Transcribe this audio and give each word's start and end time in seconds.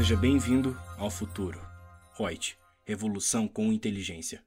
Seja 0.00 0.16
bem-vindo 0.16 0.74
ao 0.96 1.10
futuro. 1.10 1.60
Reut, 2.18 2.56
revolução 2.86 3.46
com 3.46 3.70
inteligência. 3.70 4.42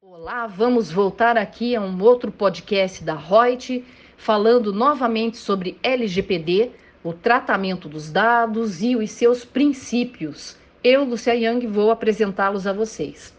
Olá, 0.00 0.48
vamos 0.48 0.90
voltar 0.90 1.36
aqui 1.38 1.76
a 1.76 1.80
um 1.80 2.02
outro 2.02 2.32
podcast 2.32 3.04
da 3.04 3.14
Reut, 3.14 3.84
falando 4.16 4.72
novamente 4.72 5.36
sobre 5.36 5.78
LGPD, 5.80 6.72
o 7.04 7.12
tratamento 7.12 7.88
dos 7.88 8.10
dados 8.10 8.82
e 8.82 8.96
os 8.96 9.12
seus 9.12 9.44
princípios. 9.44 10.56
Eu, 10.82 11.04
Lucia 11.04 11.36
Yang, 11.36 11.68
vou 11.68 11.92
apresentá-los 11.92 12.66
a 12.66 12.72
vocês. 12.72 13.32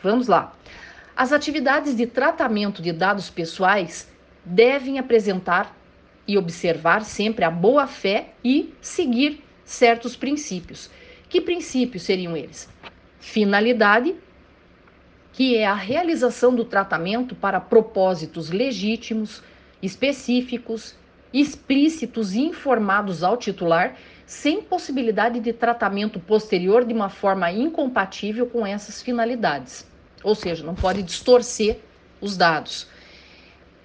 Vamos 0.00 0.28
lá. 0.28 0.54
As 1.16 1.32
atividades 1.32 1.96
de 1.96 2.06
tratamento 2.06 2.80
de 2.80 2.92
dados 2.92 3.28
pessoais 3.28 4.08
devem 4.44 5.00
apresentar 5.00 5.76
e 6.24 6.38
observar 6.38 7.04
sempre 7.04 7.44
a 7.44 7.50
boa 7.50 7.88
fé 7.88 8.32
e 8.44 8.72
seguir 8.80 9.44
certos 9.66 10.16
princípios. 10.16 10.88
Que 11.28 11.40
princípios 11.40 12.04
seriam 12.04 12.34
eles? 12.34 12.68
Finalidade, 13.18 14.14
que 15.32 15.56
é 15.56 15.66
a 15.66 15.74
realização 15.74 16.54
do 16.54 16.64
tratamento 16.64 17.34
para 17.34 17.60
propósitos 17.60 18.48
legítimos, 18.48 19.42
específicos, 19.82 20.94
explícitos 21.34 22.32
e 22.34 22.40
informados 22.40 23.22
ao 23.22 23.36
titular, 23.36 23.96
sem 24.24 24.62
possibilidade 24.62 25.40
de 25.40 25.52
tratamento 25.52 26.18
posterior 26.18 26.84
de 26.84 26.94
uma 26.94 27.10
forma 27.10 27.50
incompatível 27.52 28.46
com 28.46 28.66
essas 28.66 29.02
finalidades. 29.02 29.86
Ou 30.22 30.34
seja, 30.34 30.64
não 30.64 30.74
pode 30.74 31.02
distorcer 31.02 31.80
os 32.20 32.36
dados. 32.36 32.88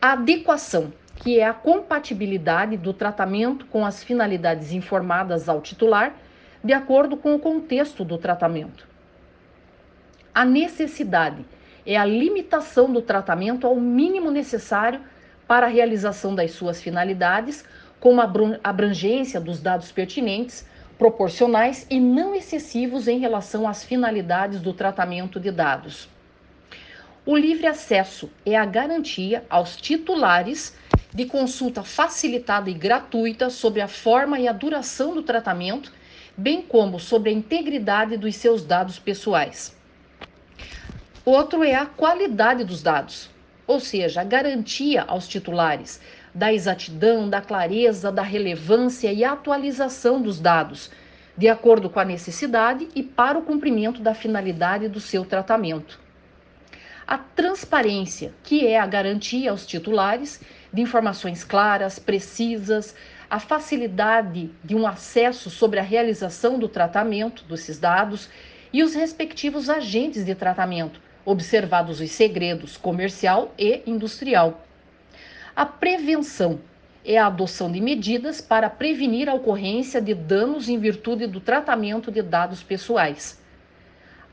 A 0.02 0.14
adequação, 0.14 0.94
que 1.22 1.40
é 1.40 1.46
a 1.46 1.54
compatibilidade 1.54 2.76
do 2.78 2.94
tratamento 2.94 3.68
com 3.68 3.86
as 3.86 4.04
finalidades 4.04 4.72
informadas 4.72 5.48
ao 5.48 5.62
titular, 5.62 6.16
de 6.64 6.74
acordo 6.74 7.16
com 7.16 7.36
o 7.36 7.40
contexto 7.40 8.04
do 8.04 8.18
tratamento. 8.18 8.88
A 10.34 10.44
necessidade 10.44 11.46
é 11.86 11.96
a 11.96 12.06
limitação 12.06 12.92
do 12.92 13.04
tratamento 13.04 13.68
ao 13.68 13.76
mínimo 13.76 14.32
necessário 14.32 15.00
para 15.48 15.68
a 15.68 15.70
realização 15.70 16.34
das 16.34 16.52
suas 16.52 16.82
finalidades, 16.82 17.64
com 18.00 18.20
a 18.20 18.32
abrangência 18.64 19.40
dos 19.40 19.62
dados 19.62 19.92
pertinentes, 19.92 20.66
proporcionais 20.98 21.86
e 21.88 22.00
não 22.00 22.34
excessivos 22.34 23.08
em 23.08 23.20
relação 23.20 23.68
às 23.68 23.84
finalidades 23.84 24.60
do 24.60 24.74
tratamento 24.74 25.40
de 25.40 25.52
dados. 25.52 26.10
O 27.24 27.38
livre 27.38 27.68
acesso 27.68 28.32
é 28.44 28.56
a 28.56 28.66
garantia 28.66 29.46
aos 29.48 29.78
titulares 29.78 30.76
de 31.14 31.26
consulta 31.26 31.84
facilitada 31.84 32.70
e 32.70 32.74
gratuita 32.74 33.50
sobre 33.50 33.82
a 33.82 33.88
forma 33.88 34.40
e 34.40 34.48
a 34.48 34.54
duração 34.54 35.14
do 35.14 35.24
tratamento, 35.24 35.92
bem 36.38 36.62
como 36.62 37.00
sobre 37.00 37.30
a 37.30 37.34
integridade 37.34 38.18
dos 38.18 38.36
seus 38.36 38.64
dados 38.64 38.98
pessoais. 38.98 39.76
Outro 41.26 41.64
é 41.64 41.76
a 41.76 41.86
qualidade 41.86 42.64
dos 42.64 42.82
dados, 42.82 43.30
ou 43.68 43.80
seja, 43.80 44.22
a 44.22 44.24
garantia 44.24 45.04
aos 45.04 45.28
titulares 45.28 46.02
da 46.34 46.52
exatidão, 46.54 47.30
da 47.30 47.42
clareza, 47.42 48.12
da 48.12 48.22
relevância 48.22 49.12
e 49.12 49.24
atualização 49.24 50.22
dos 50.22 50.40
dados, 50.40 50.90
de 51.38 51.50
acordo 51.50 51.90
com 51.90 52.00
a 52.00 52.06
necessidade 52.06 52.88
e 52.96 53.04
para 53.04 53.38
o 53.38 53.42
cumprimento 53.42 54.02
da 54.02 54.14
finalidade 54.14 54.88
do 54.88 55.00
seu 55.00 55.26
tratamento. 55.26 56.00
A 57.06 57.18
transparência, 57.18 58.34
que 58.44 58.66
é 58.66 58.80
a 58.80 58.86
garantia 58.86 59.52
aos 59.52 59.66
titulares 59.66 60.40
de 60.74 60.82
informações 60.82 61.44
claras, 61.44 62.00
precisas, 62.00 62.96
a 63.30 63.40
facilidade 63.40 64.52
de 64.64 64.76
um 64.76 64.86
acesso 64.86 65.50
sobre 65.50 65.80
a 65.80 65.84
realização 65.84 66.60
do 66.60 66.68
tratamento 66.68 67.44
desses 67.46 67.80
dados 67.80 68.30
e 68.74 68.84
os 68.84 68.94
respectivos 68.94 69.70
agentes 69.70 70.26
de 70.26 70.36
tratamento, 70.36 71.02
observados 71.26 72.00
os 72.00 72.12
segredos 72.12 72.78
comercial 72.78 73.54
e 73.58 73.82
industrial. 73.86 74.66
A 75.56 75.66
prevenção 75.66 76.60
é 77.04 77.18
a 77.18 77.28
adoção 77.28 77.72
de 77.72 77.82
medidas 77.82 78.40
para 78.40 78.70
prevenir 78.70 79.28
a 79.28 79.34
ocorrência 79.34 80.02
de 80.02 80.14
danos 80.14 80.70
em 80.70 80.78
virtude 80.78 81.28
do 81.28 81.40
tratamento 81.40 82.12
de 82.12 82.22
dados 82.22 82.64
pessoais. 82.64 83.42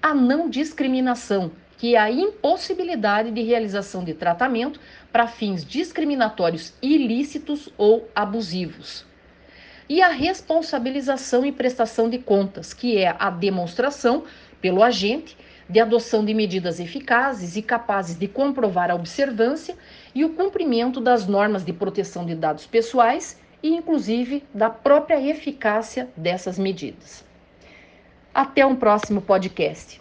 A 0.01 0.15
não 0.15 0.49
discriminação 0.49 1.51
que 1.79 1.95
é 1.95 1.99
a 1.99 2.11
impossibilidade 2.11 3.31
de 3.31 3.41
realização 3.43 4.05
de 4.05 4.13
tratamento 4.13 4.81
para 5.13 5.29
fins 5.29 5.65
discriminatórios 5.65 6.75
ilícitos 6.83 7.69
ou 7.79 8.09
abusivos. 8.15 9.07
E 9.89 10.03
a 10.03 10.09
responsabilização 10.09 11.47
e 11.47 11.53
prestação 11.53 12.11
de 12.11 12.19
contas, 12.19 12.75
que 12.75 12.99
é 12.99 13.17
a 13.19 13.31
demonstração 13.31 14.25
pelo 14.61 14.83
agente 14.83 15.37
de 15.69 15.81
adoção 15.81 16.25
de 16.25 16.35
medidas 16.35 16.81
eficazes 16.81 17.57
e 17.57 17.63
capazes 17.63 18.19
de 18.19 18.27
comprovar 18.27 18.91
a 18.91 18.95
observância 18.95 19.77
e 20.15 20.25
o 20.25 20.31
cumprimento 20.31 21.01
das 21.01 21.27
normas 21.27 21.65
de 21.65 21.73
proteção 21.73 22.27
de 22.27 22.35
dados 22.35 22.67
pessoais 22.67 23.39
e, 23.63 23.69
inclusive, 23.69 24.45
da 24.53 24.69
própria 24.69 25.21
eficácia 25.21 26.09
dessas 26.17 26.59
medidas. 26.59 27.25
Até 28.35 28.65
um 28.67 28.77
próximo 28.77 29.21
podcast. 29.21 30.01